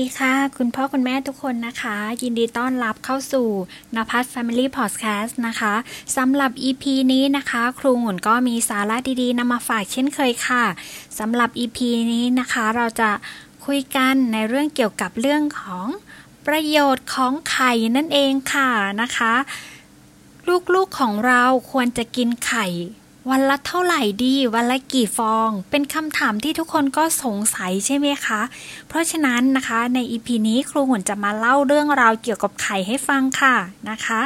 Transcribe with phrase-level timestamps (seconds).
[0.00, 3.48] ดีค่ะ คุณพ่อคุณแม่ทุกคนนะคะ ยินดีต้อนรับเข้าสู่
[3.96, 5.74] นภัส Family Podcast นะคะ
[6.16, 10.64] สำหรับ EP นี้นะคะ ครูหมุนก็มีสาระดีๆนำมาฝากเช่นเคยค่ะ
[11.18, 11.78] สำหรับ EP
[12.12, 13.10] นี้นะคะ เราจะ
[13.66, 15.86] คุยกันในเรื่องเกี่ยวกับเรื่องของ
[16.46, 18.70] ประโยชน์ของไข่นั่นเองค่ะ
[19.02, 19.34] นะคะ
[20.74, 22.66] ลูกๆของเราควรจะกินไข่
[23.28, 28.40] วันละเท่าไหร่ดี วันละกี่ฟอง เป็นคำถามที่ทุกคนก็สงสัยใช่ไหมคะ
[28.88, 33.56] เพราะฉะนั้นนะคะในอีพีนี้ครูหุ่นจะมาเล่าเรื่องราวเกี่ยวกับไข่ให้ฟังค่ะ
[33.90, 34.20] นะคะ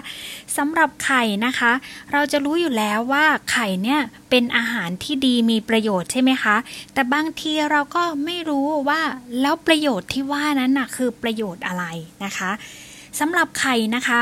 [0.57, 1.73] สำหรับไข่นะคะ
[2.13, 6.57] เราจะรู้อยู่แล้วว่าไข่เนี่ยเป็นอาหารที่ดีมีประโยชน์ใช่ไหมคะ
[6.93, 9.01] แต่บางทีเราก็ไม่รู้ว่า
[9.41, 11.85] แล้วประโยชน์ที่ว่านั้นนะคือประโยชน์อะไร
[12.25, 12.51] นะคะ
[13.21, 14.21] สำหรับไข่นะคะ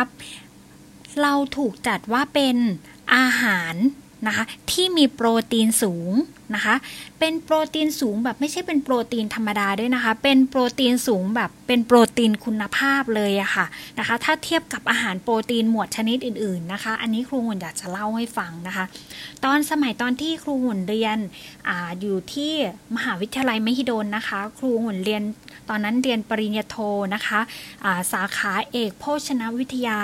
[1.23, 2.56] เราถูกจัดว่าเป็น
[3.15, 3.75] อาหาร
[4.27, 6.11] นะคะที่มีโปรตีนสูง
[6.56, 6.75] นะคะ
[7.19, 13.67] เป็นโปรตีนสูงแบบไม่ใช่เป็นโปรตีนธรรมดาด้วยนะคะ เป็นโปรตีนสูงแบบเป็นโปรตีนคุณภาพเลยอะค่ะ
[13.98, 18.84] นะคะ ถ้าเทียบกับอาหารโปรตีนหมวดชนิดอื่นๆนะคะ อันนี้ครูหุ่นอยากจะเล่าให้ฟังนะคะ
[19.44, 21.19] ตอนสมัยตอนที่ครูหุ่นเรียน
[21.69, 22.53] ออยู่ที่
[22.97, 25.22] มหาวิทยาลัยมหิดลนะคะ ครูหุ่นเรียน
[25.69, 26.77] ตอนนั้นเรียนปริญญาโท
[27.14, 29.98] นะคะะสาขาเอกโภชนวิทยา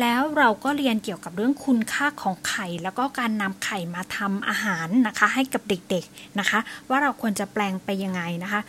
[0.00, 8.60] แล้วเราก็เรียนเกี่ยวกับเรื่องคุณค่าของไข่ แล้วก็การนำไข่มาทำอาหารนะคะ ให้กับเด็กๆนะคะ ว่าเราควรจะแปลงไปยังไงนะคะ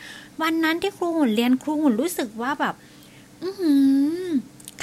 [0.41, 2.75] วันนั้นที่ครูหุ่นเรียนครูหุ่นรู้สึกว่าแบบ
[3.41, 3.47] อื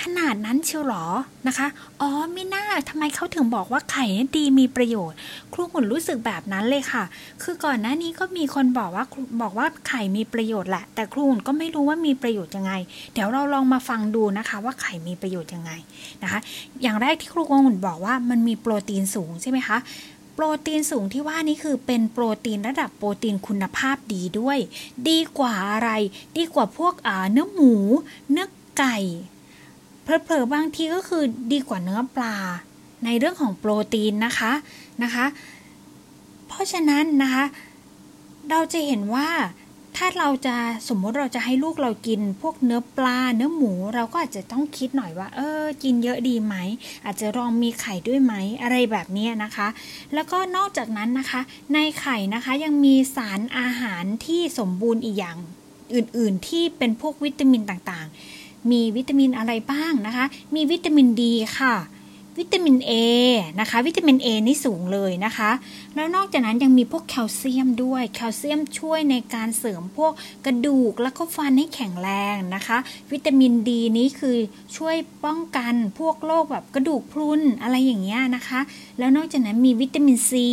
[0.03, 1.05] ขนาดนั้นเชียวหรอ
[1.49, 1.67] นะคะ
[2.01, 4.05] อ๋อไม่น่าทำไมเขาถึงบอกว่าไข่
[4.37, 5.17] ดีมีประโยชน์
[5.55, 7.05] ครูหุ่นรู้สึกแบบนั้นเลยค่ะ
[7.43, 9.05] คือก่อนหน้านี้ก็มีคนบอกว่า
[9.43, 12.73] บอกว่าไข่มีประโยชน์แหละ แต่ครูหุ่นก็ไม่รู้ว่ามีประโยชน์ยังไง
[13.13, 15.73] เดี๋ยวเราลองมาฟังดูนะคะ ว่าไข่มีประโยชน์ยังไง
[16.23, 16.39] นะคะ
[16.83, 19.79] อย่างแรกที่ครูหุ่นบอกว่ามันมีโปรตีนสูงใช่ไหมคะ
[20.43, 24.59] รตีนสูงที่ว่านี้คือเป็นโปรตีนระดับโปรตีนคุณภาพดีด้วย
[25.09, 25.91] ดีกว่าอะไร
[26.39, 26.95] ดีกว่าพวก
[27.33, 27.75] เนื้อหมู
[28.31, 28.49] เนื้อ
[28.79, 28.99] ไก่
[30.03, 32.37] เผลอๆบางทีก็คือดีกว่าเนื้อปลา
[33.05, 34.53] ในเรื่องของโปรตีนนะคะ
[35.03, 35.27] นะคะ
[36.49, 37.45] เพราะฉะนั้นนะคะ
[38.51, 39.29] เราจะเห็นว่า
[40.03, 40.57] ถ้าเราจะ
[40.89, 46.55] สมมติเราจะให้ลูกเรากิน พวกเนื้อปลาเนื้อหมู เราก็อาจจะต้องคิดหน่อยว่า เออ กินเยอะดีไหม
[47.05, 49.69] อาจจะลองมีไข่ด้วยไหมอะไรแบบนี้นะคะ
[50.15, 51.41] แล้วก็นอกจากนั้นนะคะ
[51.75, 55.37] ในไข่นะคะยังมีสารอาหารที่สมบูรณ์อีกอย่าง
[55.95, 61.75] อื่น ๆ ที่เป็นพวกวิตามินต่างๆ มีวิตามินอะไรบ้างนะคะ มีวิตามินดีค่ะ
[62.39, 62.93] วิตามิน A
[63.61, 65.51] นะคะ วิตามิน A นี่สูงเลยนะคะ
[65.95, 70.13] แล้วนอกจากนั้นยังมีพวกแคลเซียมด้วย แคลเซียมช่วยในการเสริมพวก
[70.47, 72.79] กระดูกแล้วก็ฟันให้แข็งแรงนะคะ
[73.13, 74.37] วิตามินดีนี้คือ
[74.77, 78.61] ช่วยป้องกันพวกโรคแบบกระดูกพรุนอะไรอย่างเงี้ยนะคะ
[78.99, 80.49] แล้วนอกจากนั้นมีวิตามินซี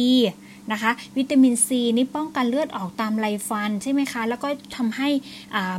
[0.72, 5.10] นะคะ วิตามินซีนี่ป้องกันเลือดออกตามไรฟันใช่ไหมคะ แล้วก็ทำให้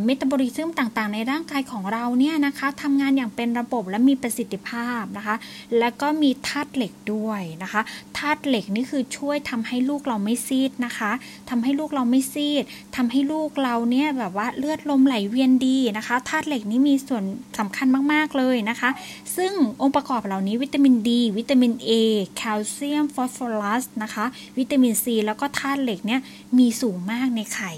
[0.05, 5.37] เมตาบอลิซึมต่างๆ ในร่างกายของเราเนี่ยนะคะทำงานอย่างเป็นระบบและมีประสิทธิภาพนะคะ
[5.79, 7.81] แล้วก็มีธาตุเหล็กด้วยนะคะ
[8.19, 11.13] ธาตุเหล็กนี่คือช่วยทำให้ลูกเราไม่ซีดนะคะ
[11.51, 12.65] ทำให้ลูกเราไม่ซีด
[12.97, 17.25] ทำให้ลูกเราเนี่ยแบบว่าเลือดลมไหลเวียนดีนะคะธาตุเหล็กนี่มีส่วน
[17.59, 18.91] สำคัญมาก ๆ เลยนะคะ
[19.37, 21.91] ซึ่งองค์ประกอบเหล่านี้วิตามินดี วิตามิน A
[22.37, 24.25] แคลเซียมฟอสฟอรัสนะคะ
[24.59, 26.21] วิตามินซี แล้วก็ธาตุเหล็กเนี่ย
[26.59, 27.73] มีสูงมากในไข่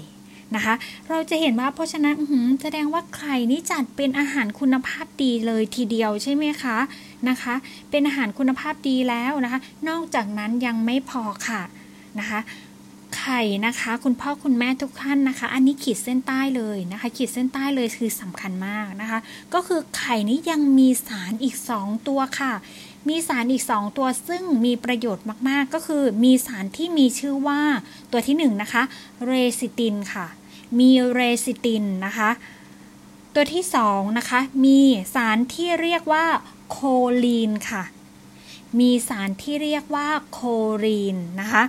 [0.55, 0.75] นะคะ
[1.09, 2.15] เราจะเห็นว่าเพราะฉะนั้น
[2.61, 6.77] แสดงว่าไข่นี่จัดเป็นอาหารคุณภาพดีเลยทีเดียวใช่ไหมคะ
[7.29, 7.53] นะคะ
[7.89, 9.59] เป็นอาหารคุณภาพดีแล้วนะคะ
[9.89, 11.61] นอกจากนั้นยังไม่พอค่ะ
[12.19, 12.39] นะคะ
[13.19, 19.19] ไข่นะคะ คุณพ่อคุณแม่ทุกท่านนะคะ อันนี้ขีดเส้นใต้เลยนะคะ ขีดเส้นใต้เลยคือสำคัญมากนะคะ
[19.53, 22.53] ก็คือไข่นี้ยังมีสารอีก 2 ตัวค่ะ
[23.09, 27.61] มีสารอีก 2 ตัวซึ่งมีประโยชน์มากๆ ก็คือมีสารที่มีชื่อว่า
[28.11, 28.83] ตัวที่1นนะคะ
[29.25, 30.25] เรซิตินค่ะ
[30.79, 32.29] มีเรซิตินนะคะ
[33.33, 34.79] ตัวที่2นะคะมี
[35.15, 36.25] สารที่เรียกว่า
[36.71, 36.77] โค
[37.23, 37.83] ลีนค่ะ
[38.79, 40.39] มีสารที่เรียกว่าโค
[40.85, 41.63] ลีนนะคะ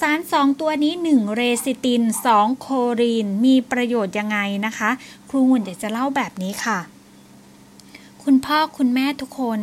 [0.00, 2.02] สารสองตัวนี้ 1 เรซิติน
[2.34, 2.68] 2 โค
[3.00, 4.90] ลีน มีประโยชน์ยังไงนะคะ
[5.28, 6.78] ครูหุ่นจะเล่าแบบนี้ค่ะ
[8.24, 9.60] คุณพ่อคุณแม่ทุกคน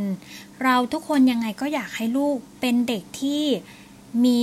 [0.63, 3.45] เราทุกคนยังไงก็อยากให้ลูกเป็นเด็กที่
[4.25, 4.41] มี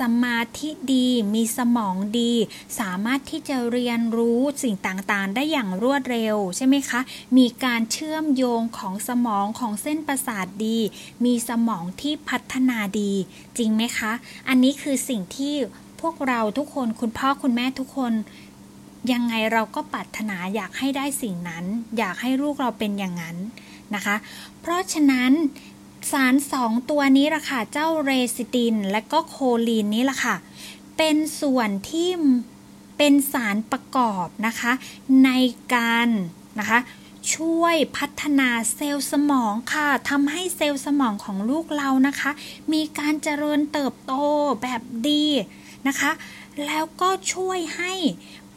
[0.00, 2.32] สมาธิดี มีสมองดี
[2.80, 7.00] สามารถที่จะเรียนรู้สิ่งต่างๆ ได้อย่างรวดเร็วใช่ไหมคะ
[7.38, 10.78] มีการเชื่อมโยงของสมองของเส้นประสาทดี
[11.24, 13.12] มีสมองที่พัฒนาดี
[13.58, 14.12] จริงไหมคะ
[14.48, 15.54] อันนี้คือสิ่งที่
[16.00, 18.12] พวกเราทุกคนคุณพ่อคุณแม่ทุกคน
[19.12, 21.64] ยังไงเราก็ปรารถนาอยากให้ได้สิ่งนั้น
[21.98, 23.36] อยากให้ลูกเราเป็นอย่างนั้น
[23.94, 24.16] นะคะ
[24.60, 25.32] เพราะฉะนั้น
[26.12, 29.36] สารสองตัวนี้ล่ะค่ะ เจ้าเรซิติน และก็โค
[29.68, 30.36] ลีนนี้ล่ะค่ะ
[30.96, 32.10] เป็นส่วนที่
[32.98, 34.72] เป็นสารประกอบนะคะ
[35.24, 35.30] ใน
[35.74, 36.08] การ
[36.58, 36.78] นะคะ
[37.34, 42.30] ช่วยพัฒนาเซลล์สมองค่ะทำให้เซลล์สมองของลูกเรานะคะ
[42.72, 44.12] มีการเจริญเติบโต
[44.62, 45.24] แบบดี
[45.88, 46.10] นะคะ
[46.66, 47.94] แล้วก็ช่วยให้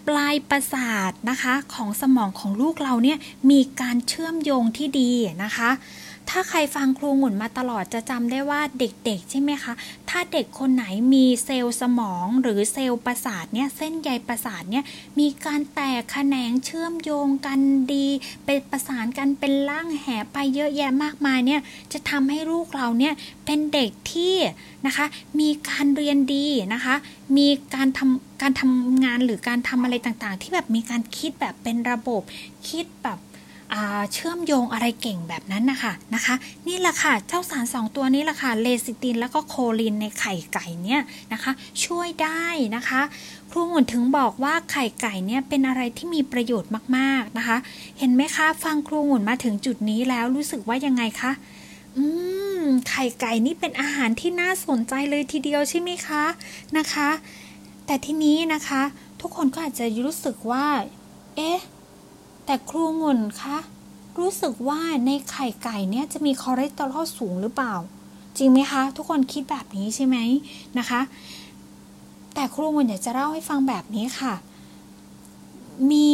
[0.08, 3.18] ปลายประสาทนะคะของสมองของลูกเราเนี่ย
[3.52, 5.12] มีการเชื่อมโยงที่ดี
[5.44, 5.70] นะคะ
[6.30, 9.74] ถ้าใครฟังครูงุ่นมาตลอดจะจำได้ว่าเด็กๆ ใช่ไหมคะ
[10.10, 14.84] ถ้าเด็กคนไหนมีเซลล์สมองหรือเซลล์ประสาทเนี่ยเส้นใยประสาทเนี่ย
[15.20, 17.60] มีการแตกแขนงเชื่อมโยงกัน
[17.94, 18.08] ดี
[18.46, 21.62] เป็นประสานกันเป็นร่างแหไปเยอะแยะมากมายเนี่ย
[21.94, 23.14] จะทำให้ลูกเราเนี่ย
[23.46, 24.36] เป็นเด็กที่
[24.86, 25.06] นะคะ
[25.40, 26.96] มีการเรียนดีนะคะ
[27.38, 32.22] มีการทำการทำงานหรือการทำอะไรต่างๆ ที่แบบมีการคิดแบบเป็นระบบ
[32.70, 33.20] คิดแบบ
[34.14, 36.36] เชื่อมโยงอะไรเก่งแบบนั้นนะคะนะคะ
[36.68, 41.02] นี่แหละค่ะเจ้าสารสองตัวนี้แหละค่ะเลซิตินแล้วก็โคลินในไข่ไก่เนี่ย
[41.34, 41.52] นะคะ
[41.86, 42.46] ช่วยได้
[42.76, 43.02] นะคะ
[43.52, 47.58] ครูหมุนถึงบอกว่าไข่ไก่เนี่ยเป็นอะไรที่มีประโยชน์มากๆนะคะ
[48.00, 51.32] เห็นไหมคะ ฟังครูหมุนมาถึงจุดนี้แล้วรู้สึกว่ายังไงคะ
[51.98, 52.04] อื
[52.62, 56.24] มไข่ไก่นี่เป็นอาหารที่น่าสนใจเลยทีเดียวใช่ไหมคะ
[56.78, 57.10] นะคะ
[57.86, 58.82] แต่ทีนี้นะคะ
[59.22, 60.66] ทุกคนก็อาจจะรู้สึกว่า
[61.36, 61.60] เอ๊ะ
[62.52, 63.58] แต่ครูงุ่นคะ
[64.20, 67.74] รู้สึกว่าในไข่ไก่เนี่ยจะมีคอเลสเตอรอลสูงหรือเปล่า
[68.38, 70.18] จริงไหมคะ ทุกคนคิดแบบนี้ใช่ไหม
[70.80, 71.02] นะคะ
[72.34, 74.34] แต่ครูงุ่นอยากจะเล่าให้ฟังแบบนี้ค่ะ
[75.92, 76.12] มี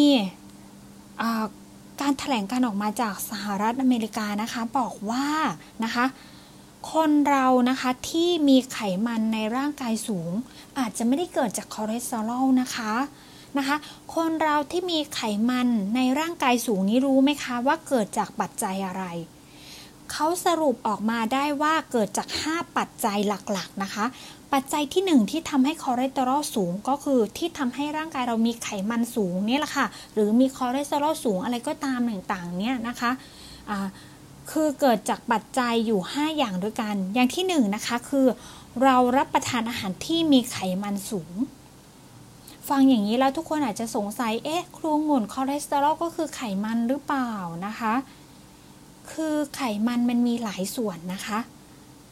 [2.01, 5.27] การแถลงการณ์ออกมาจากสหรัฐอเมริกานะคะ บอกว่า
[5.83, 6.05] นะคะ
[6.91, 10.31] คนเรานะคะที่มีไขมันในร่างกายสูง
[10.79, 12.93] อาจจะไม่ได้เกิดจากคอเลสเตอรอลนะคะ
[13.59, 13.77] นะคะ
[14.15, 15.19] คนเราที่มีไข
[15.49, 19.03] มันในร่างกายสูงนี้รู้ไหมคะว่าเกิดจากปัจจัยอะไร
[20.11, 24.05] เขาสรุปออกมาได้ว่าเกิดจาก 5 ปัจจัยหลักๆนะคะ
[24.53, 33.79] ปัจจัยที่ 1 ที่ทำให้คอเลสเตอรอลสูงก็คือที่ทำให้ร่างกายเรามีไขมันสูงนี่แหละค่ะ หรือมีคอเลสเตอรอลสูงอะไรก็ตามต่างๆเนี่ยนะคะ
[34.51, 38.27] คือเกิดจากปัจจัยอยู่ 5 อย่างด้วยกัน อย่างที่1 นะคะคือ
[38.83, 41.31] เรารับประทานอาหารที่มีไขมันสูง
[42.69, 47.31] ฟังอย่างนี้แล้วทุกคนอาจจะสงสัย เอ๊ะ ครูงุ่นคอเลสเตอรอลก็คือไขมันหรือเปล่า
[47.65, 47.93] นะคะ
[49.11, 51.39] คือไขมันมันมีหลายส่วนนะคะ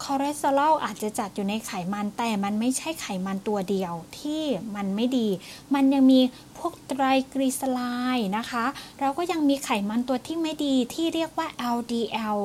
[0.04, 4.44] คอเลสเตอรอลอาจจะจัดอยู่ในไขมัน แต่มันไม่ใช่ไขมันตัวเดียวที่
[4.76, 5.28] มันไม่ดี
[5.74, 6.20] มันยังมี
[6.58, 7.04] พวกไตร
[7.34, 7.82] กลีเซอไร
[8.16, 8.66] ด์นะคะ
[9.00, 12.40] เราก็ยังมีไขมันตัวที่ไม่ดีที่เรียกว่า LDL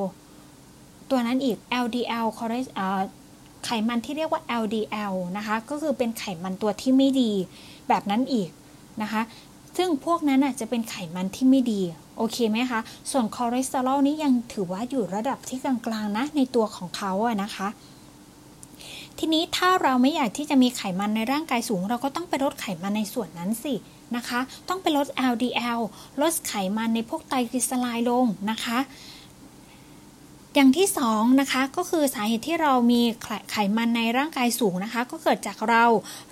[1.09, 2.67] ตัวนั้นอีก LDL คอเลส
[3.65, 7.33] ไขมันที่เรียกว่า LDL นะคะ ก็คือเป็นไขมันตัวที่ไม่ดี
[7.87, 8.49] แบบนั้นอีก
[9.01, 9.21] นะคะ
[9.77, 11.81] ซึ่งพวกนั้นจะเป็นไขมันที่ไม่ดี
[12.17, 12.79] โอเคไหมคะ
[13.11, 17.67] ส่วนคอเลสเตอรอลนี้ยังถือว่าอยู่ระดับที่กลางๆนะในตัวของเขาอะนะคะ
[19.19, 23.73] ทีนี้ถ้าเราไม่อยากที่จะมีไขมันในร่างกายสูง เราก็ต้องไปลดไขมันในส่วนนั้นสิ
[24.15, 24.39] นะคะ
[24.69, 25.81] ต้องไปลด LDL
[26.21, 28.77] ลดไขมันในพวกไตรกลีเซอไรด์ลงนะคะ
[30.55, 33.01] อย่างที่สองนะคะก็คือสาเหตุที่เรามี
[33.51, 35.83] ไขมันในร่างกายสูงนะคะ ก็เกิดจากเรา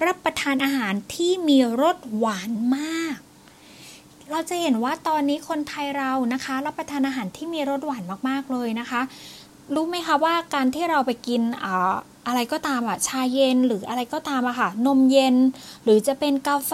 [0.05, 3.17] รับประทานอาหารที่มีรสหวานมาก
[4.31, 9.01] เราจะเห็นว่าตอนนี้คนไทยเรานะคะ รับประทานอาหารที่มีรสหวานมากๆเลยนะคะ
[9.75, 11.41] รู้ไหมคะว่าการที่เราไปกิน
[12.27, 15.35] อะไรก็ตามอะชาเย็นหรืออะไรก็ตามอะค่ะ นมเย็น
[15.83, 16.73] หรือจะเป็นกาแฟ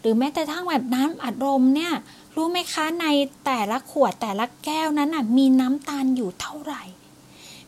[0.00, 1.92] หรือแม้แต่ทั้งแบบน้ำอัดลมเนี่ย
[2.36, 3.06] รู้ไหมคะใน
[3.44, 6.82] แต่ละขวดแต่ละแก้วนั้นอะมีน้ำตาลอยู่เท่าไหร่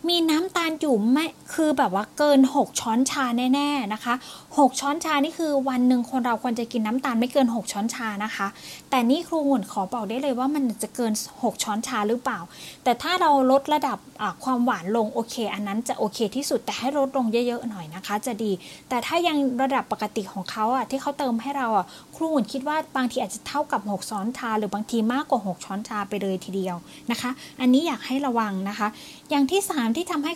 [0.09, 4.15] มีน้ำตาลอยู่ไม่คือแบบว่าเกิน 6 ช้อนชาแน่ๆนะคะ
[4.47, 8.47] 6 ช้อนชานี่คือวันหนึ่งคนเราควรจะกินน้ำตาลไม่เกิน 6 ช้อนชานะคะ
[8.91, 12.41] แต่นี่ครูหุ่นขอบอกได้เลยว่ามันจะเกิน 6 ช้อนชาหรือเปล่า
[12.85, 13.99] แต่ถ้าเราลดระดับ
[14.45, 18.53] ความหวานลงโอเค อันนั้นจะโอเคที่สุดแต่ให้ลดลงเยอะๆหน่อยนะคะ จะดี
[18.89, 26.77] แต่ถ้ายังระดับปกติของเขาอะที่เขาเติมให้เราอะครูหวนคิดว่าบางทีอาจจะเท่ากับ 6 ช้อนชา หรือบางทีมากกว่า 6 ช้อนชาไปเลยทีเดียว
[27.11, 27.31] นะคะ
[27.61, 28.89] อันนี้อยากให้ระวังนะคะ
[29.31, 30.33] อย่างที่ 3ที่ทำให้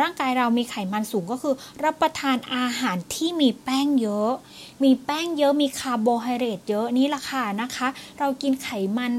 [0.00, 4.30] ร่างกายเรามีไขมันสูงก็คือ รับประทานอาหารที่มีแป้งเยอะ
[4.84, 7.88] มีแป้งเยอะมีคาร์โบไฮเดรตเยอะนี่แหละค่ะนะคะ
[8.18, 9.12] เรากินไขมัน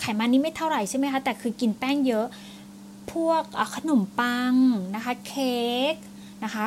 [0.00, 2.26] ไขมันนี้ไม่เท่าไหร่ใช่ไหมคะแต่คือกินแป้งเยอะ
[3.12, 3.42] พวก
[3.74, 4.54] ขนมปัง
[4.94, 5.58] นะคะเค้
[5.92, 5.94] ก
[6.44, 6.66] นะคะ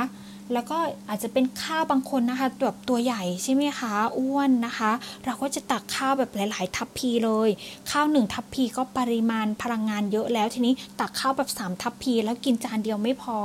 [0.54, 0.78] แล้วก็
[1.10, 4.92] อาจจะเป็นข้าวบางคนนะคะแบบตัวใหญ่ใช่ไหมคะ อ้วนนะคะ
[5.26, 7.50] เราก็จะตักข้าวแบบหลาย ๆ ทัพพีเลย
[7.92, 13.38] ข้าวหนึ่งทัพพีก็ปริมาณพลังงานเยอะแล้วทีนี้ตักข้าวแบบ 3 ทัพพีแล้วกินจานเดียวไม่พอ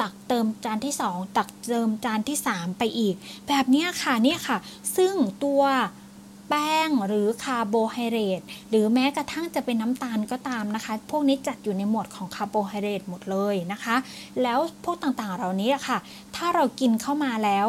[0.00, 3.14] ตักเติมจานที่ 2 ตักเติมจานที่ 3 ไปอีก
[3.48, 4.56] แบบนี้ค่ะนี่ค่ะ
[4.96, 5.62] ซึ่งตัว
[6.52, 8.40] แป้งหรือคาร์โบไฮเดรต
[8.70, 13.96] หรือแม้กระทั่งจะเป็นน้ำตาลก็ตามนะคะ พวกนี้จัดอยู่ในหมวดของคาร์โบไฮเดรตหมดเลยนะคะ
[14.42, 15.98] แล้วพวกต่างๆเหล่านี้ค่ะ
[16.36, 17.68] ถ้าเรากินเข้ามาแล้ว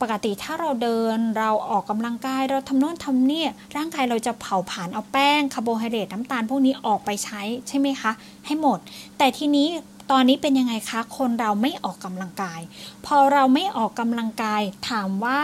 [0.00, 3.44] ปกติถ้าเราเดินเราออกกำลังกายเราทำโน่นทำนี่
[3.76, 8.12] ร่างกายเราจะเผาผลาญเอาแป้งคาร์โบไฮเดรตน้ำตาลพวกนี้ออกไปใช้ใช่ไหมคะ
[8.46, 8.78] ให้หมด
[9.18, 9.68] แต่ทีนี้
[10.10, 12.60] ตอนนี้เป็นยังไงคะ คนเราไม่ออกกำลังกาย
[13.06, 15.40] พอเราไม่ออกกำลังกายถามว่า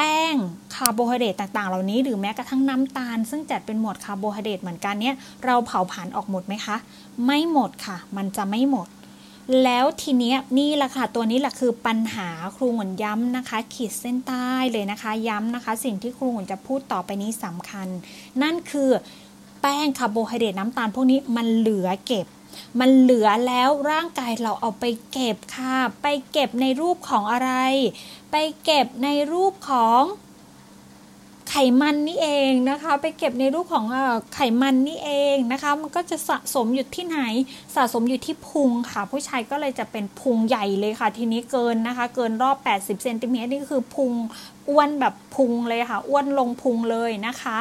[0.00, 0.36] แป้ง
[0.74, 5.14] คาร์โบไฮเดรตต่างๆ เหล่านี้หรือแม้กระทั่งน้ำตาล ซึ่งจัดเป็นหมวดคาร์โบไฮเดรตเหมือนกันเนี่ย
[5.44, 6.76] เราเผาผลาญออกหมดไหมคะ
[7.24, 8.88] ไม่หมดค่ะ มันจะไม่หมด
[9.64, 17.88] แล้วทีเนี้ยนี่แหละค่ะตัวนี้แหละคือปัญหาครูหวนย้ำนะคะ ขีดเส้นใต้เลยนะคะ ย้ำนะคะ สิ่งที่ครูหวนจะพูดต่อไปนี้สำคัญ
[18.42, 18.90] นั่นคือ
[19.60, 22.26] แป้งคาร์โบไฮเดรตน้ำตาลพวกนี้มันเหลือเก็บ
[22.80, 27.50] มันเหลือแล้วร่างกายเราเอาไปเก็บค่ะ ไปเก็บในรูปของอะไร
[28.30, 30.02] ไปเก็บในรูปของ
[31.52, 33.84] ไขมันนี่เองนะคะ ไปเก็บในรูปของ
[34.34, 37.20] ไขมันนี่เองนะคะ มันก็จะสะสมอยู่ที่ไหน
[37.74, 44.12] สะสมอยู่ที่พุงค่ะ ผู้ชายก็เลยจะเป็นพุงใหญ่เลยค่ะ ทีนี้เกินนะคะ เกินรอบ 80เซนติเมตรนี่คือพุง
[44.70, 47.58] อ้วนแบบพุงเลยค่ะ อ้วนลงพุงเลยนะคะ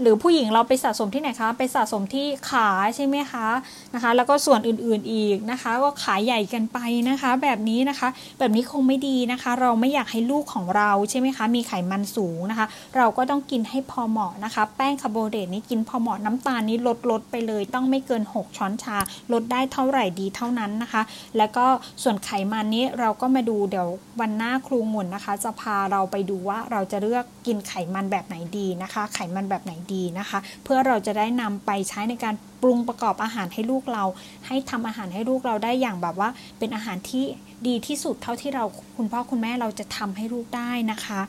[0.00, 3.46] หรือผู้หญิงเราไปสะสมที่ไหนคะ ไปสะสมที่ขาใช่ไหมคะ
[3.94, 18.96] นะคะ แล้วก็ส่วนอื่นๆอีกนะคะ ก็ขาใหญ่กันไปนะคะ แบบนี้นะคะ แบบนี้คงไม่ดีนะคะ เราไม่อยากให้ลูกของเราใช่ไหมคะ มีไขมันสูงนะคะ เราก็ต้องกินให้พอเหมาะนะคะ แป้งคาร์โบไฮเดรตนี้กินพอเหมาะน้ำตาลนี้ลดลดไปเลย ต้องไม่เกิน 6 ช้อนชา
[19.32, 21.02] ลดได้เท่าไหร่ดีเท่านั้นนะคะ
[21.36, 21.66] แล้วก็
[22.02, 23.88] ส่วนไขมันนี้เราก็มาดูเดี๋ยว
[24.20, 34.04] วันหน้าครูงุนนะคะ จะพาเราไปดูว่าเราจะเลือกกินไขมันแบบไหนดีนะคะ ไขมันแบบไหนดีนะคะ เพื่อเราจะได้นำไปใช้ในการปรุงประกอบอาหารให้ลูกเรา
[34.46, 36.28] ให้ทำอาหารให้ลูกเราได้อย่างแบบว่า
[36.58, 37.24] เป็นอาหารที่
[37.66, 38.64] ดีที่สุดเท่าที่เรา
[38.96, 41.20] คุณพ่อคุณแม่เราจะทำให้ลูกได้นะคะ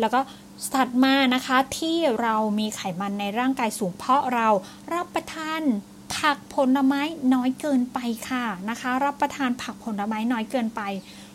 [0.00, 0.20] แล้วก็
[0.72, 4.48] สัตว์มานะคะที่เรามีไขมันในร่างกายสูงเพราะเรา
[4.94, 5.60] รับประทาน
[6.16, 7.02] ผักผลไม้
[7.34, 10.82] น้อยเกินไปค่ะนะคะ รับประทานผักผลไม้น้อยเกินไป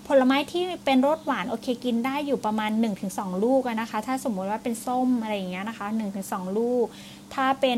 [0.07, 2.71] ผลไม้ที่เป็นรสหวานโอเคกินได้อยู่ประมาณ
[3.07, 5.87] 1-2 ลูกนะคะ ถ้าสมมติว่าเป็นส้มอะไรอย่างเงี้ยนะคะ
[6.21, 6.85] 1-2 ลูก
[7.33, 7.77] ถ้าเป็น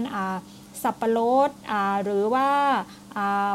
[0.84, 1.50] สับปะรด
[2.04, 2.48] หรือว่า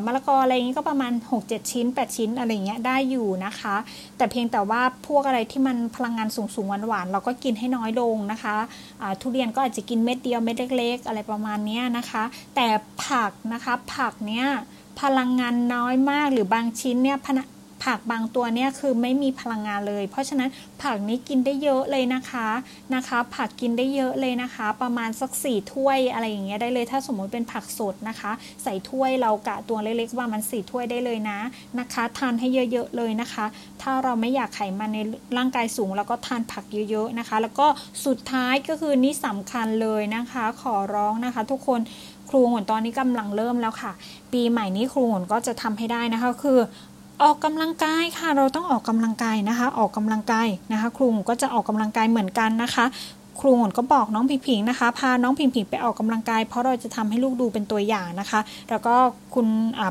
[0.06, 1.12] มะละกออะไรอย่างงี้ก็ประมาณ
[1.42, 3.76] 6-7 ชิ้น 8 ชิ้นอะไรเงี้ยได้อยู่นะคะ
[4.16, 12.24] แต่เพียงแต่ว่าพวกอะไรที่มันพลังงานสูงๆหวานๆเราก็กินให้น้อยลงนะคะะทุเรียนก็อาจจะกินเม็ดเดียวเม็ดเล็ก ๆ อะไรประมาณนี้นะคะ
[12.56, 12.66] แต่
[13.04, 14.46] ผักนะคะผักเนี้ย
[15.00, 17.18] พลังงานน้อยมากหรือบางชิ้นเนี่ย
[17.84, 20.50] ผักบางตัวเนี่ยคือไม่มีพลังงานเลย เพราะฉะนั้น
[20.82, 22.48] ผักนี้กินได้เยอะเลยนะคะ
[22.94, 28.32] นะคะ ผักกินได้เยอะเลยนะคะ ประมาณสักสี่ถ้วยอะไรอย่างเงี้ยได้เลย ถ้าสมมุติเป็นผักสดนะคะ
[28.62, 31.38] ใส่ถ้วยเรากะตัวเล็กๆว่ามันสี่ถ้วยได้เลยนะ
[31.78, 33.44] นะคะทานให้เยอะๆเลยนะคะ
[33.82, 34.98] ถ้าเราไม่อยากไขมันใน
[35.36, 37.66] ร่างกายสูงแล้วก็ทานผักเยอะๆนะคะ แล้วก็
[38.06, 41.80] สุดท้ายก็คือนี่สำคัญเลยนะคะ ขอร้องนะคะ ทุกคน
[42.30, 43.92] ครูหนตอนนี้กำลังเริ่มแล้วค่ะ
[44.32, 46.58] ปีใหม่นี้ครูหนก็จะทำให้ได้นะคะ คือ
[47.22, 52.84] ออกกำลังกายค่ะ เราต้องออกกำลังกายนะคะ ออกกำลังกายนะคะ ครูก็จะออกกำลังกายเหมือนกันนะคะ
[53.40, 58.94] ครูหนก็บอกน้องพิงพิงนะคะ พาน้องพิงพิงไปออกกำลังกาย เพราะเราจะทำให้ลูกดูเป็นตัวอย่างนะคะ แล้วก็
[59.34, 59.46] คุณ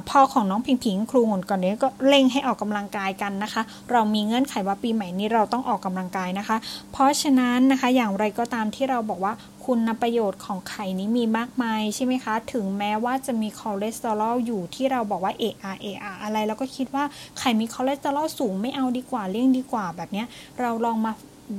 [0.09, 6.57] พ่อของน้องพิงพิง ครูหนก่อนนี้ก็เร่งให้ออกกำลังกายกันนะคะ เรามีเงื่อนไขว่าปีใหม่นี้เราต้องออกกำลังกายนะคะ
[6.91, 9.33] เพราะฉะนั้นนะคะอย่างไรก็ตามที่เราบอกว่า
[9.65, 17.03] คุณประโยชน์ของไข่นี้มีมากมายใช่ไหมคะ ถึงแม้ว่าจะมีคอเลสเตอรอลอยู่ที่เราบอกว่าเอ๊ะอะเอ๊ะอะอะไร แล้วก็คิดว่า
[17.39, 20.23] ไข่มีคอเลสเตอรอลสูงไม่เอาดีกว่าเลี่ยงดีกว่าแบบนี้
[20.61, 21.11] เราลองมา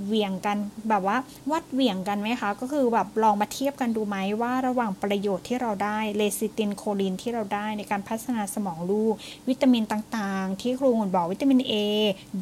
[0.06, 0.56] เหวี่ยงกัน
[0.88, 1.16] แบบว่า
[1.50, 9.14] วัดเหวี่ยงกันไหมคะ ก็คือแบบลองมาเทียบกันดูไหมว่าระหว่างประโยชน์ที่เราได้เลซิตินโคลินที่เราได้ในการพัฒนาสมองลูก
[9.48, 11.74] วิตามินต่างๆ ที่ครูหวนบอกวิตามิน A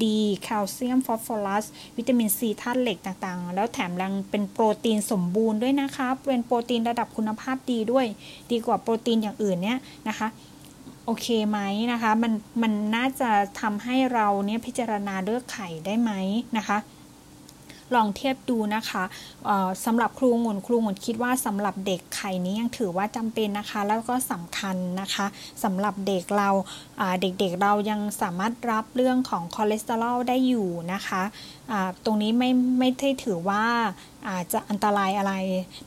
[0.03, 0.05] D
[0.43, 1.65] แคลเซียมฟอสฟอรัส
[1.97, 8.07] วิตามินซีธาตุเหล็กต่างๆ แล้วแถมยังเป็นโปรตีนสมบูรณ์ด้วยนะคะเป็นโปรตีนระดับคุณภาพดีด้วย
[8.53, 9.79] ดีกว่าโปรตีนอย่างอื่นเนี่ย
[10.09, 10.29] นะคะ
[11.07, 11.59] โอเคไหม
[11.93, 16.13] นะคะ มันมันน่าจะทำให้เราเนี่ยพิจารณาเลือกไข่ได้ไหม
[16.59, 16.79] นะคะ
[17.95, 19.05] ลองเทียบดูนะคะ
[19.85, 25.27] สำหรับครูงุ่นครูงุ่นคิดว่าสำหรับเด็กไข่นี้ยังถือว่าจำเป็นนะคะ แล้วก็สำคัญนะคะ
[25.65, 26.49] สำหรับเด็กเรา
[27.21, 31.23] เด็กๆเรายังสามารถรับเรื่องของคอเลสเตอรอลได้อยู่นะคะ
[32.05, 33.65] ตรงนี้ไม่ไม่ได้ถือว่า
[34.29, 35.33] อาจจะอันตรายอะไร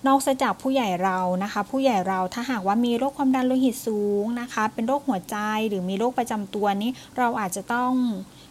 [0.07, 5.37] นอกจากผู้ใหญ่เรานะคะ ผู้ใหญ่เราถ้าหากว่ามีโรคความดันโลหิตสูงนะคะ เป็นโรคหัวใจ
[5.69, 7.91] หรือมีโรคประจำตัวนี้ เราอาจจะต้อง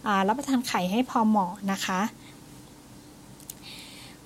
[0.07, 2.01] อรับประทานไข่ให้พอเหมาะนะคะ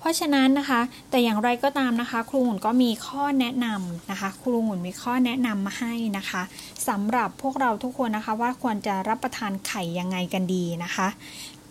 [0.05, 6.41] ราะฉะนั้นนะคะ แต่อย่างไรก็ตามนะคะ ครูหุ่นก็มีข้อแนะนำนะคะ ครูหุ่นมีข้อแนะนำมาให้นะคะ
[6.87, 11.07] สำหรับพวกเราทุกคนนะคะ ว่าควรจะรับประทานไข่ยังไงกันดีนะคะ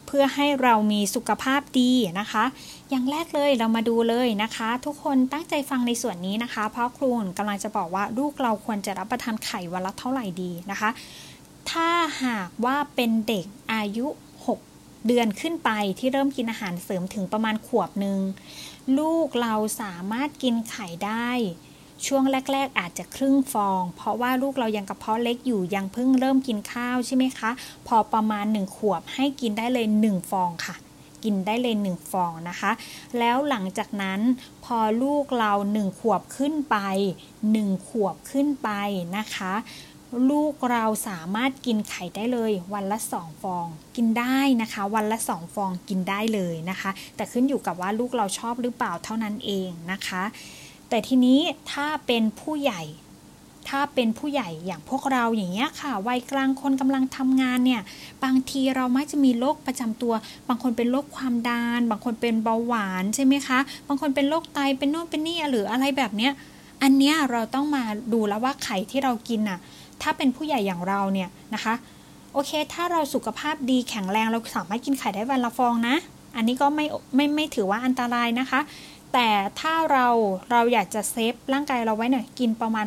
[0.07, 2.45] เพื่อให้เรามีสุขภาพดีนะคะ
[2.91, 10.91] อย่างแรกเลยเรามาดูเลยนะคะ ทุกคนตั้งใจฟังในส่วนนี้นะคะ เพราะครูกำลังจะบอกว่าลูกเราควรจะรับประทานไข่วันละเท่าไหร่ดีนะคะ
[11.71, 11.89] ถ้า
[12.25, 14.07] หากว่าเป็นเด็กอายุ
[15.07, 18.19] เดือนขึ้นไปที่เริ่มกินอาหารเสริมถึงประมาณขวบหนึ่ง
[18.99, 21.31] ลูกเราสามารถกินไข่ได้
[22.07, 27.51] ช่วงแรก ๆ อาจจะครึ่งฟอง เพราะว่าลูกเรายังกระเพาะเล็กอยู่ยังเพิ่งเริ่มกินข้าวใช่ไหมคะ
[27.87, 30.77] พอประมาณหนึ่งขวบให้กินได้เลยหนึ่งฟองค่ะ
[31.25, 32.71] กินได้เลยหนึ่งฟองนะคะ
[33.19, 34.21] แล้วหลังจากนั้น
[34.65, 36.77] พอลูกเราหนึ่งขวบขึ้นไป
[37.53, 38.71] หนึ่งขวบขึ้นไป
[39.17, 39.53] นะคะ
[40.31, 43.67] ลูกเราสามารถกินไข่ได้เลย วันละสองฟอง
[43.97, 50.23] กินได้นะคะ วันละสองฟองกินได้เลยนะคะ แต่ขึ้นอยู่กับว่าลูกเราชอบหรือเปล่าเท่านั้นเองนะคะ
[50.89, 51.41] แต่ทีนี้
[51.73, 52.83] ถ้าเป็นผู้ใหญ่
[53.69, 57.83] ถ้าเป็นผู้ใหญ่อย่างพวกเราอย่างเงี้ยค่ะวัยกลางคนกำลังทำงานเนี่ย
[58.25, 60.15] บางทีเรามักจะมีโรคประจำตัว
[60.49, 66.33] บางคนเป็นโรคความดันบางคนเป็นเบาหวานใช่ไหมคะบางคนเป็นโรคไตเป็นโน่นเป็นนี่หรืออะไรแบบเนี้ย
[66.83, 69.59] อันเนี้ยเราต้องมาดูแล้วว่าไข่ที่เรากินน่ะ
[70.05, 71.75] ถ้าเป็นผู้ใหญ่อย่างเราเนี่ยนะคะ
[72.33, 75.97] โอเค ถ้าเราสุขภาพดีแข็งแรงเราสามารถกินไข่ได้วันละฟองนะ
[76.37, 78.61] อันนี้ก็ไม่ไม่ไม่ถือว่าอันตรายนะคะ
[79.13, 79.29] แต่
[79.61, 80.07] ถ้าเรา
[80.51, 82.87] เราอยากจะเซฟร่างกายเราไว้หน่อยกินประมาณ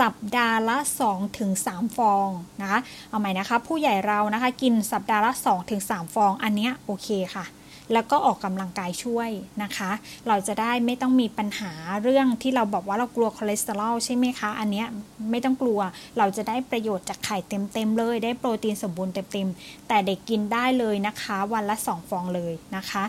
[0.00, 0.76] สัปดาห์ละ
[1.08, 2.28] 2ถึง3ฟอง
[2.62, 7.44] นะคะ เอาใหม่นะคะ ผู้ใหญ่เรานะคะ กินสัปดาห์ละ2ถึง3ฟอง อันเนี้ยโอเคค่ะ
[7.92, 9.30] แล้วก็ออกกำลังกายช่วย
[9.62, 9.90] นะคะ
[10.28, 11.72] เราจะได้ไม่ต้องมีปัญหา
[12.02, 14.86] เรื่องที่เราบอกว่าเรากลัวคอเลสเตอรอลใช่ไหมคะ อันเนี้ย
[15.30, 15.80] ไม่ต้องกลัว
[16.18, 23.04] เราจะได้ประโยชน์จากไข่เต็มๆเลย ได้โปรตีนสมบูรณ์เต็มๆ แต่เด็กกินได้เลยนะคะ วันละ 2 ฟองเลยนะคะ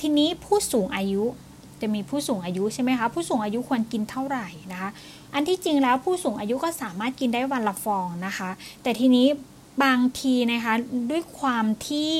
[0.00, 1.24] ทีนี้ผู้สูงอายุ
[1.80, 4.90] จะมีผู้สูงอายุใช่ไหมคะ ผู้สูงอายุควรกินเท่าไหร่นะคะ
[5.34, 8.50] อันที่จริงแล้วผู้สูงอายุก็สามารถกินได้วันละฟองนะคะ
[8.82, 9.26] แต่ทีนี้
[9.84, 10.74] บางทีนะคะ
[11.10, 12.12] ด้วยความที่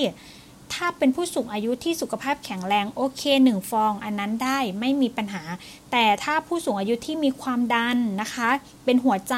[0.74, 5.42] ถ้าเป็นผู้สูงอายุที่สุขภาพแข็งแรงโอเคหนึ่งฟอง อันนั้นได้ไม่มีปัญหา
[5.92, 8.48] แต่ถ้าผู้สูงอายุที่มีความดันนะคะ
[8.84, 9.36] เป็นหัวใจ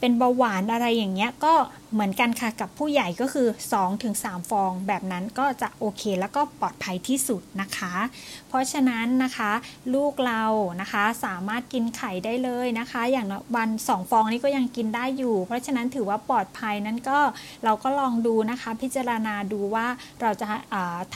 [0.00, 1.54] เป็นเบาหวานอะไรอย่างเงี้ยก็
[1.92, 3.48] เหมือนกันค่ะกับผู้ใหญ่ก็คือ
[3.98, 7.94] 2-3 ฟอง แบบนั้นก็จะโอเคแล้วก็ปลอดภัยที่สุดนะคะ
[8.48, 9.52] เพราะฉะนั้นนะคะ
[9.94, 10.44] ลูกเรา
[10.80, 17.18] นะคะสามารถกินไข่ได้เลยนะคะ อย่างวัน 2 ฟองนี้ก็ยังกินได้อยู่ เพราะฉะนั้นถือว่าปลอดภัยนั้นก็
[17.64, 19.86] เราก็ลองดูนะคะ พิจารณาดูว่า
[20.20, 20.46] เราจะ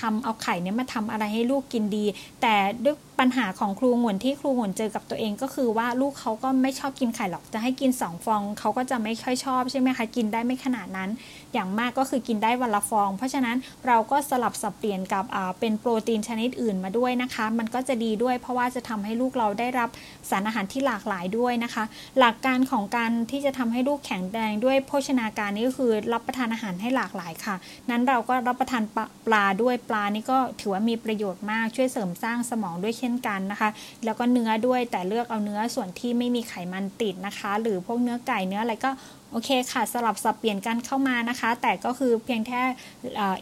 [0.01, 2.05] ทำเอาไข่เนี้ยมาทำอะไรให้ลูกกินดี
[2.43, 11.11] แต่ด้วยปัญหาของครูหงวนที่ครูหงวนเจอกับตัวเองก็คือว่าลูกเขาก็ไม่ชอบกินไข่หรอกจะให้กิน 2 ฟองเขาก็จะไม่ค่อยชอบใช่ไหมคะกินได้ไม่ขนาดนั้น
[11.55, 13.57] อย่างมากก็คือกินได้วันละฟอง เพราะฉะนั้น
[13.87, 15.25] เราก็สลับสับเปลี่ยนกับ
[15.61, 19.89] เป็นโปรตีนชนิดอื่นมาด้วยนะคะ มันก็จะดีด้วยเพราะว่าจะทำให้ลูกเราได้รับ
[20.31, 21.85] สารอาหารที่หลากหลายด้วยนะคะ
[22.19, 27.57] หลักการของการที่จะทำให้ลูกแข็งแรงด้วยโภชนาการนี้ก็คือรับประทานอาหารให้หลากหลายค่ะ
[27.91, 28.83] นั้นเราก็รับประทาน
[29.27, 33.69] ปลาด้วยปลานี่ก็ถือว่ามีประโยชน์มากช่วยเสริมสร้างสมองด้วยเช่นกันนะคะ
[34.05, 38.91] แล้วก็เนื้อด้วยแต่เลือกเอาเนื้อส่วนที่ไม่มีไขมันติดนะคะ หรือพวกเนื้อไก่เนื้ออะไรก็
[39.37, 42.63] โอเคค่ะสลับสับเปลี่ยนกันเข้ามานะคะ แต่ก็คือเพียงแค่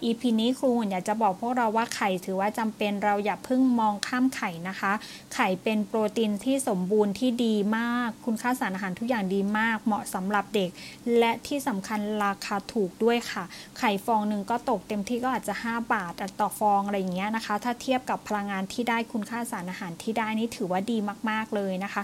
[0.05, 4.93] EP นี้ครูอยากจะบอกพวกเราว่าไข่ถือว่าจำเป็นเราอย่าเพิ่งมองข้ามไข่นะคะ
[5.35, 10.71] ไข่เป็นโปรตีนที่สมบูรณ์ที่ดีมาก คุณค่าสารอาหารทุกอย่างดีมาก เหมาะสำหรับเด็ก
[11.19, 13.45] และที่สำคัญราคาถูกด้วยค่ะ
[13.79, 20.99] ไข่ฟองหนึ่งก็ตกเต็มที่ก็อาจจะ 5 บาทต่อฟองอะไรอย่างเงี้ยนะคะ ถ้าเทียบกับพลังงานที่ได้คุณค่าสารอาหารที่ได้นี่ถือว่าดี
[21.31, 22.03] มาก ๆเลยนะคะ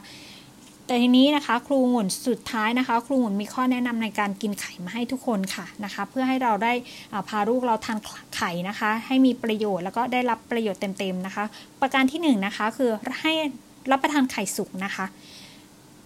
[0.91, 6.73] แต่ทีนี้นะคะ ครูหมุนสุดท้ายนะคะ ครูหมุนมีข้อแนะนำในการกินไข่มาให้ทุกคนค่ะนะคะ เพื่อให้เราได้
[7.29, 7.99] พาลูกเราทาน
[8.37, 11.45] ไข่นะคะ ให้มีประโยชน์แล้วก็ได้รับประโยชน์เต็มๆนะคะ
[11.81, 13.33] ประการที่1นนะคะคือให้
[13.91, 15.07] รับประทานไข่สุกนะคะ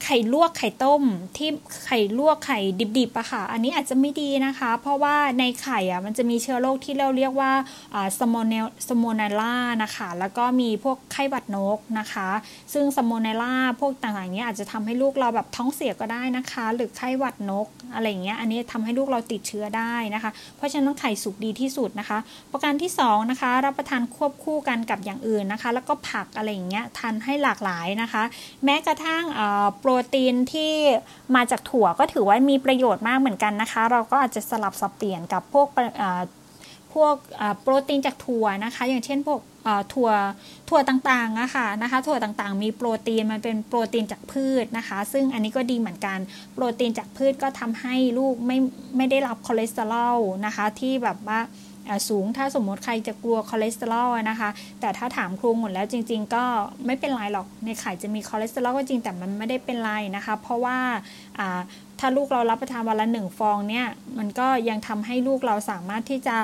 [0.04, 1.02] ไข่ลวกไข่ต้ม
[1.36, 1.48] ที่
[1.84, 2.58] ไข่ลวกไข่
[2.98, 7.52] ดิบๆอะค่ะ อันนี้อาจจะไม่ดีนะคะ เพราะว่าในไข่อะมันจะมีเชื้อโรคที่เราเรียกว่า
[8.18, 12.28] ซัลโมเนลซัลโมเนลลานะคะ แล้วก็มีพวกไข้หวัดนกนะคะ
[12.72, 22.18] ซึ่งซัลโมเนลลาพวกต่างๆเนี้ยอาจจะทำให้ลูกเราแบบท้องเสียก็ได้นะคะ หรือไข้หวัดนกอะไรเงี้ย อันนี้ทำให้ลูกเราติดเชื้อได้นะคะ เพราะฉะนั้นไข่สุกดีที่สุดนะคะ
[22.52, 28.22] ประการที่2นะคะรับประทานควบคู่กันกับอย่างอื่นนะคะ แล้วก็ผักอะไรอย่างเงี้ยทานให้หลากหลายนะคะ
[28.64, 29.24] แม้กระทั่ง
[29.80, 30.72] โปรตีนที่
[31.34, 35.66] มาจากถั่วก็ถือว่ามีประโยชน์มากเหมือนกันนะคะ เราก็อาจจะสลับสับเปลี่ยนกับพวก
[36.94, 37.14] พวก
[37.62, 39.40] โปรตีนจากถั่วนะคะ อย่างเช่นพวก
[39.94, 40.10] ถั่ว
[40.68, 46.18] ถั่วต่างๆนะคะนะคะ ถั่วต่างๆ มีโปรตีนมันเป็นโปรตีนจากพืชนะคะ ซึ่งอันนี้ก็ดีเหมือนกัน
[46.54, 48.58] โปรตีนจากพืชก็ทำให้ลูกไม่
[48.96, 51.40] ไม่ได้รับคอเลสเตอรอลนะคะที่แบบว่า
[52.08, 56.44] สูงถ้าสมมติใครจะกลัวคอเลสเตอรอลนะคะ แต่ถ้าถามครูหมดแล้วจริง ๆ ก็
[56.86, 60.78] ไม่เป็นไรหรอกในไข่จะมีคอเลสเตอรอลก็จริงแต่มันไม่ได้เป็นไรนะคะ เพราะว่า
[62.00, 63.86] ถ้าลูกเรารับประทานวันละหนึ่งฟองเนี่ย
[64.18, 66.36] มันก็ยังทำให้ลูกเราสามารถที่จะ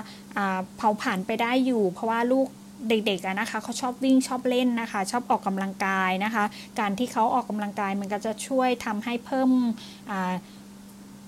[0.76, 2.46] เผาผ่านไปได้อยู่ เพราะว่าลูก
[2.88, 6.44] เด็กๆนะคะเขาชอบวิ่งชอบเล่นนะคะ ชอบออกกำลังกายนะคะ
[6.80, 9.50] การที่เขาออกกำลังกายมันก็จะช่วยทำให้เพิ่ม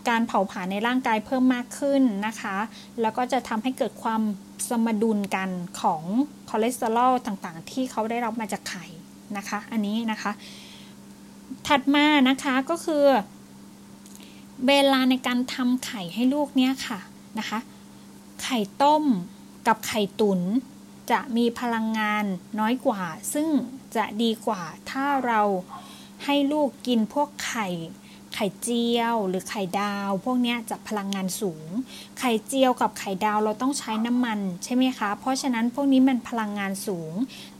[0.08, 2.56] การเผาผลาญในร่างกายเพิ่มมากขึ้นนะคะ
[3.00, 4.22] แล้วก็จะทำให้เกิดความ
[4.68, 6.02] สมดุลกันของ
[6.48, 8.84] คอเลสเตอรอลต่างๆ ที่เขาได้รับมาจากไข่
[9.36, 10.32] นะคะ อันนี้นะคะ
[11.66, 13.04] ถัดมานะคะก็คือ
[14.68, 17.00] เวลาในการทำไข่ให้ลูกเนี้ยค่ะ
[17.38, 17.58] นะคะ
[18.42, 19.04] ไข่ต้ม
[19.66, 20.40] กับไข่ตุน๋น
[21.10, 22.24] จะมีพลังงาน
[22.58, 23.48] น้อยกว่า ซึ่ง
[23.96, 25.42] จะดีกว่าถ้าเรา
[26.24, 27.68] ให้ลูกกินพวกไข่
[28.34, 31.68] ไข่เจียวหรือไข่ดาว พวกนี้จะพลังงานสูง
[32.18, 37.12] ไข่เจียวกับไข่ดาวเราต้องใช้น้ำมันใช่ไหมคะ เพราะฉะนั้นพวกนี้มันพลังงานสูง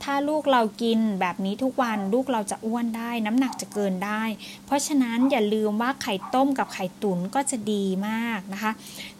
[0.03, 4.23] ถ้าลูกเรากินแบบนี้ทุกวันลูกเราจะอ้วนได้ น้ำหนักจะเกินได้
[4.65, 8.71] เพราะฉะนั้นอย่าลืมว่าไข่ต้มกับไข่ตุ๋นก็จะดีมากนะคะ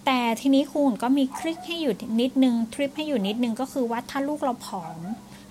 [0.06, 4.98] แต่ทีนี้คุณก็มีคลิกให้อยู่นิดนึงทริปให้อยู่นิดนึงก็คือว่าถ้าลูกเราผอม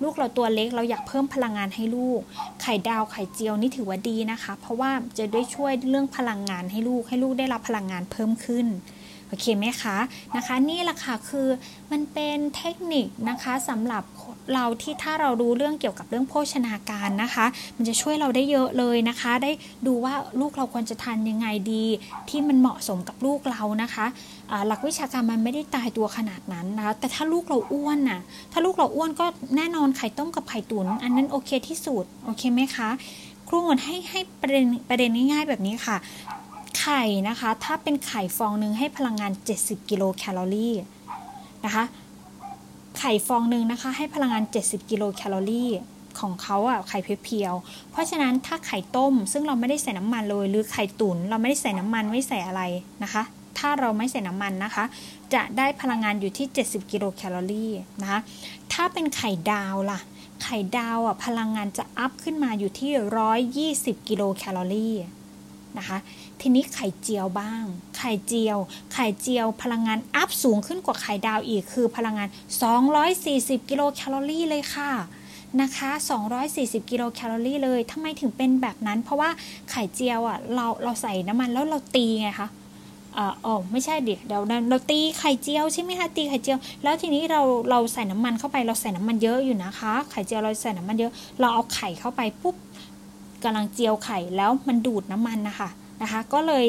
[0.02, 2.20] ลูกเราตัวเล็กเราอยากเพิ่มพลังงานให้ลูก
[2.62, 8.66] ไข่ดาวไข่เจียวนี่ถือว่าดีนะคะ เพราะว่าจะได้ช่วยเรื่องพลังงานให้ลูกให้ลูกได้รับพลังงานเพิ่มขึ้น
[9.32, 9.96] โอเคไหมคะ
[10.36, 11.48] นะคะ นี่แหละค่ะคือ
[11.92, 14.02] มันเป็นเทคนิคนะคะสำหรับ
[14.54, 19.50] เราที่ถ้าเรารู้เรื่องเกี่ยวกับเรื่องโภชนาการนะคะ มันจะช่วยเราได้เยอะเลยนะคะ ได้
[19.86, 21.84] ดูว่าลูกเราควรจะทานยังไงดี
[22.28, 24.06] ที่มันเหมาะสมกับลูกเรานะคะ
[24.66, 28.20] หลักวิชาการมันไม่ได้ตายตัวขนาดนั้นนะคะแต่ถ้าลูกเราอ้วนน่ะ
[28.52, 32.88] ถ้าลูกเราอ้วนก็แน่นอนไข่ต้มกับไข่ตุน๋นอันนั้นโอเคที่สุดโอเคไหมคะ
[33.48, 35.96] ครูหมดให้ให้ประเด็นประเด็นง่ายๆแบบนี้ค่ะ
[36.78, 40.74] ไข่นะคะ ถ้าเป็นไข่ฟองหนึ่งให้พลังงาน 70 กิโลแคลอรี่
[41.64, 41.84] นะคะ
[42.98, 45.70] ไข่ฟองหนึ่งนะคะ ให้พลังงาน 70 กิโลแคลอรี่
[46.20, 52.62] ของเขาอะไข่เพียวๆ เพราะฉะนั้นถ้าไข่ต้ม ซึ่งเราไม่ได้ใส่น้ำมันเลย หรือไข่ตุน๋นเราไม่ได้ใส่น้ำมันไม่ใส่อะไร
[53.02, 53.22] นะคะ
[53.58, 54.84] ถ้าเราไม่ใส่น้ำมันนะคะ
[55.34, 58.20] จะได้พลังงานอยู่ที่ 70 กิโลแคลอรี่นะคะ
[58.72, 60.00] ถ้าเป็นไข่ดาวล่ะ
[60.42, 62.90] ไข่ดาวอะพลังงานจะ up ขึ้นมาอยู่ที่
[63.96, 64.94] 120 กิโลแคลอรี่
[65.78, 65.98] นะคะ
[66.40, 67.64] ทีนี้ไข่เจียวบ้าง
[67.96, 68.58] ไข่เจียว
[68.92, 72.28] ไข่เจียว พลังงาน up สูงขึ้นกว่าไข่ดาวอีก คือพลังงาน
[72.98, 74.92] 240 กิโลแคลอรี่เลยค่ะ
[75.62, 75.90] นะคะ
[76.40, 79.30] 240 กิโลแคลอรี่เลยทำไมถึงเป็นแบบนั้น เพราะว่า
[79.70, 82.48] ไข่เจียวอะ เราเราใส่น้ำมันแล้วเราตีไงคะ
[83.18, 84.38] อ๋อไม่ใช่เดี๋ยวเรา
[84.70, 92.56] เราตีไข่เจียวใช่ไหมคะตีไข่เจียว แล้วทีนี้เราเราใส่น้ำมันเข้าไปเราใส่น้ำมันเยอะอยู่นะคะ ไข่เจียวเราใส่น้ำมันเยอะ เราเอาไข่เข้าไปปุ๊บ
[93.44, 95.68] กำลังเจียวไข่แล้วมันดูดน้ำมันนะคะ
[96.02, 96.66] นะคะ ก็เลย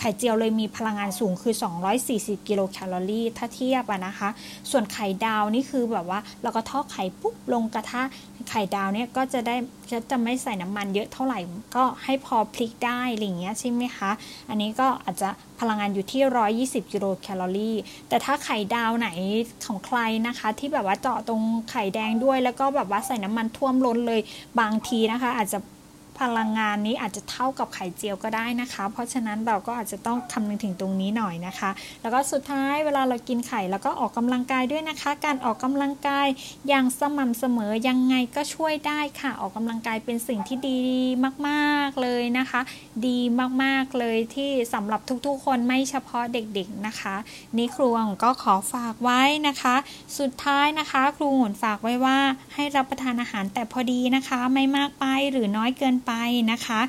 [0.00, 1.54] ไข่เจียวเลยมีพลังงานสูงคือ
[2.00, 4.28] 240 กิโลแคลอรี่ถ้าเทียบอะนะคะ
[4.70, 8.02] ส่วนไข่ดาวนี่คือแบบว่าเราก็ทอดไข่ปุ๊บลงกระทะ
[8.50, 9.56] ไข่ดาวเนี่ยก็จะได้
[10.10, 11.38] จะไม่ใส่น้ำมันเยอะเท่าไหร่
[11.76, 14.10] ก็ให้พอพลิกได้อะไรเงี้ยใช่ไหมคะ
[14.48, 15.28] อันนี้ก็อาจจะ
[15.60, 16.22] พลังงานอยู่ที่
[16.82, 17.76] 120 กิโลแคลอรี่
[18.08, 19.08] แต่ถ้าไข่ดาวไหน
[19.66, 24.20] ของใครนะคะ ที่แบบว่าเจาะตรงไข่แดงด้วย แล้วก็แบบว่าใส่น้ำมันท่วมล้นเลย
[24.60, 25.58] บางทีนะคะ อาจจะ
[26.20, 31.70] พลังงานนี้อาจจะเท่ากับไข่เจียวก็ได้นะคะ เพราะฉะนั้นเราก็อาจจะต้องคำนึงถึงตรงนี้หน่อยนะคะ
[32.02, 36.26] แล้วก็สุดท้ายเวลาเรากินไข่แล้วก็ออกกำลังกายด้วยนะคะ การออกกำลังกาย
[36.68, 40.80] อย่างสม่ำเสมอยังไงก็ช่วยได้ค่ะ ออกกำลังกายเป็นสิ่งที่ดี
[41.48, 42.60] มากๆเลยนะคะ
[43.06, 43.18] ดี
[43.62, 47.14] มากๆเลยที่สำหรับทุกๆ คนไม่เฉพาะเด็กๆนะคะ
[47.56, 49.74] นี่ครูงก็ขอฝากไว้นะคะ
[50.18, 52.18] สุดท้ายนะคะ ครูหนฝากไว้ว่า
[52.54, 56.12] ให้รับประทานอาหารแต่พอดีนะคะ ไม่มากไปหรือน้อยเกินไปไป
[56.52, 56.80] นะคะ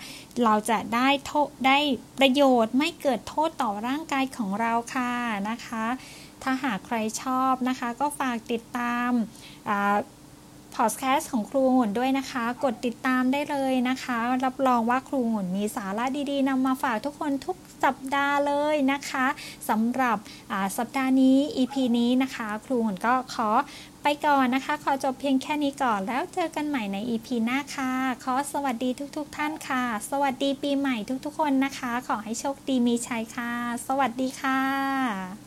[0.43, 1.77] เราจะได้โทษได้
[2.19, 5.12] ประโยชน์ไม่เกิดโทษต่อร่างกายของเราค่ะ
[5.49, 5.86] นะคะ
[6.43, 9.12] ถ้าหากใครชอบนะคะ ก็ฝากติดตาม
[10.75, 19.25] พอดแคสต์ของครูหุ่นด้วยนะคะ กดติดตามได้เลยนะคะ รับรองว่าครูหุ่นมีสาระดีๆนำมาฝากทุกคนทุกสัปดาห์เลยนะคะ
[19.69, 20.17] สำหรับ
[20.77, 23.49] สัปดาห์นี้ EP นี้นะคะ ครูหุ่นก็ขอ
[24.10, 27.91] ไปก่อนนะคะ ขอจบเพียงแค่นี้ก่อนแล้วเจอกันใหม่ใน EP หน้าค่ะ
[28.24, 33.52] ขอสวัสดีทุกๆทท่านค่ะ สวัสดีปีใหม่ทุกๆคนนะคะ ขอให้โชคดีมีชัยค่ะ
[33.88, 35.47] สวัสดีค่ะ